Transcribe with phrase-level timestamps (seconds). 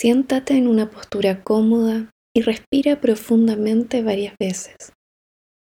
[0.00, 4.92] Siéntate en una postura cómoda y respira profundamente varias veces.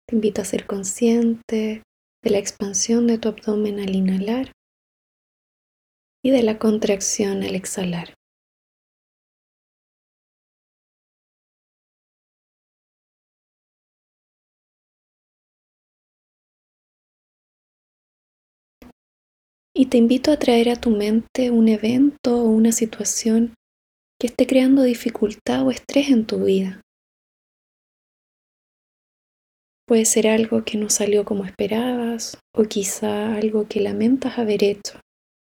[0.06, 1.82] Te invito a ser consciente
[2.22, 4.53] de la expansión de tu abdomen al inhalar
[6.22, 8.12] y de la contracción al exhalar.
[19.74, 23.55] Y te invito a traer a tu mente un evento o una situación
[24.21, 26.81] que esté creando dificultad o estrés en tu vida.
[29.87, 35.01] Puede ser algo que no salió como esperabas o quizá algo que lamentas haber hecho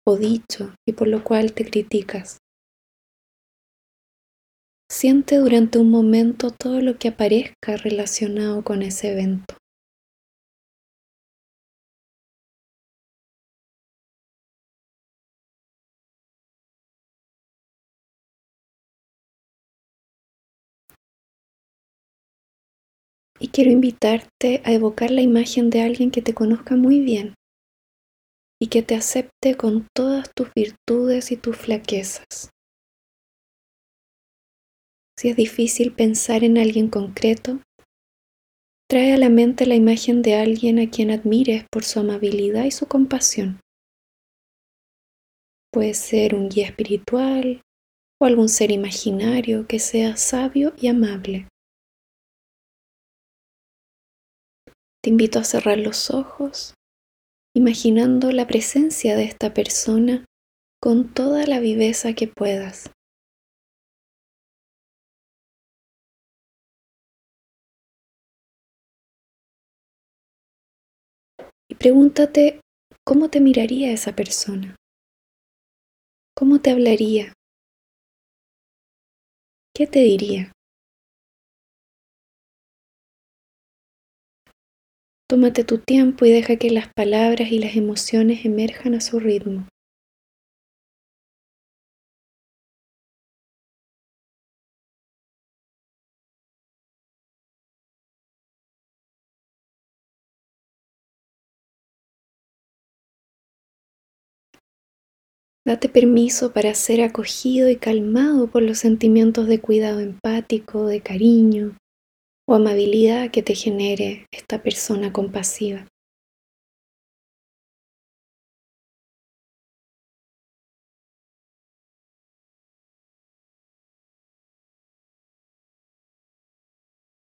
[0.08, 2.38] o dicho y por lo cual te criticas.
[4.90, 9.56] Siente durante un momento todo lo que aparezca relacionado con ese evento.
[23.42, 27.34] Y quiero invitarte a evocar la imagen de alguien que te conozca muy bien
[28.62, 32.52] y que te acepte con todas tus virtudes y tus flaquezas.
[35.18, 37.60] Si es difícil pensar en alguien concreto,
[38.88, 42.72] trae a la mente la imagen de alguien a quien admires por su amabilidad y
[42.72, 43.60] su compasión.
[45.74, 47.62] Puede ser un guía espiritual
[48.22, 51.48] o algún ser imaginario que sea sabio y amable.
[55.04, 56.76] Te invito a cerrar los ojos,
[57.56, 60.26] imaginando la presencia de esta persona
[60.80, 62.92] con toda la viveza que puedas.
[71.68, 72.60] Y pregúntate
[73.04, 74.76] cómo te miraría esa persona,
[76.38, 77.34] cómo te hablaría,
[79.76, 80.52] qué te diría.
[85.32, 89.66] Tómate tu tiempo y deja que las palabras y las emociones emerjan a su ritmo.
[105.66, 111.78] Date permiso para ser acogido y calmado por los sentimientos de cuidado empático, de cariño,
[112.52, 115.88] o amabilidad que te genere esta persona compasiva.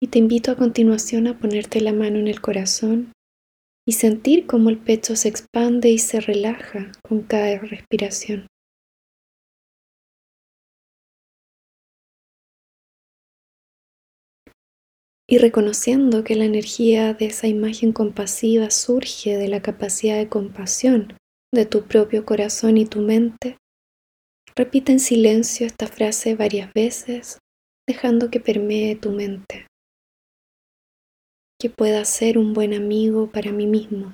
[0.02, 3.12] Y te invito a continuación a ponerte la mano en el corazón
[3.88, 8.48] y sentir cómo el pecho se expande y se relaja con cada respiración.
[15.32, 21.18] Y reconociendo que la energía de esa imagen compasiva surge de la capacidad de compasión
[21.54, 23.58] de tu propio corazón y tu mente,
[24.58, 27.40] repite en silencio esta frase varias veces,
[27.88, 29.68] dejando que permee tu mente.
[31.58, 34.14] Que pueda ser un buen amigo para mí mismo,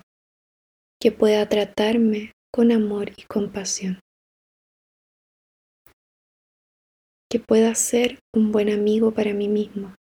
[1.02, 4.00] que pueda tratarme con amor y compasión.
[7.28, 9.96] Que pueda ser un buen amigo para mí mismo,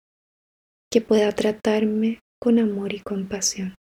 [0.93, 3.75] que pueda tratarme con amor y compasión.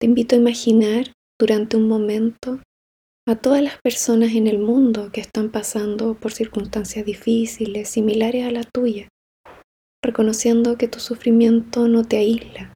[0.00, 2.60] Te invito a imaginar durante un momento
[3.28, 8.50] a todas las personas en el mundo que están pasando por circunstancias difíciles, similares a
[8.50, 9.08] la tuya,
[10.02, 12.72] reconociendo que tu sufrimiento no te aísla,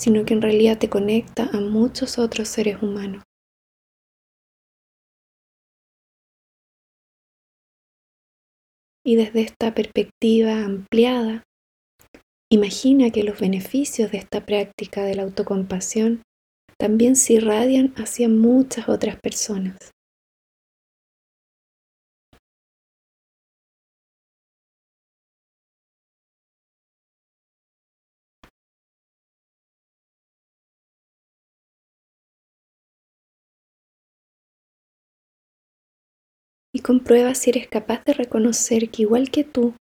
[0.00, 3.22] sino que en realidad te conecta a muchos otros seres humanos.
[9.04, 11.42] Y desde esta perspectiva ampliada,
[12.50, 16.22] imagina que los beneficios de esta práctica de la autocompasión
[16.82, 19.78] también se irradian hacia muchas otras personas.
[36.74, 39.76] Y comprueba si eres capaz de reconocer que igual que tú,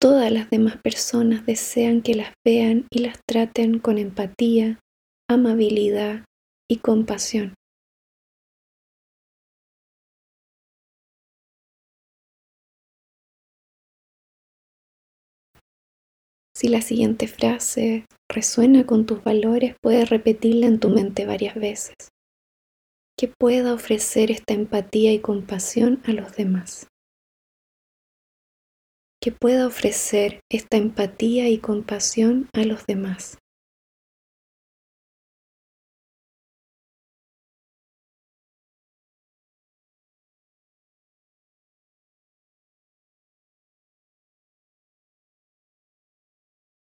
[0.00, 4.78] todas las demás personas desean que las vean y las traten con empatía,
[5.30, 6.24] amabilidad
[6.68, 7.54] y compasión.
[16.52, 21.94] Si la siguiente frase resuena con tus valores, puedes repetirla en tu mente varias veces.
[23.16, 26.88] Que pueda ofrecer esta empatía y compasión a los demás.
[29.22, 33.39] Que pueda ofrecer esta empatía y compasión a los demás.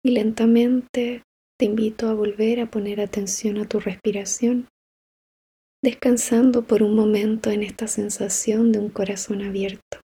[0.05, 1.23] Y lentamente
[1.57, 4.67] te invito a volver a poner atención a tu respiración,
[5.83, 10.04] descansando por un momento en esta sensación de un corazón abierto.